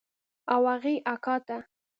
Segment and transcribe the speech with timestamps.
[0.53, 1.57] او هغې اکا ته.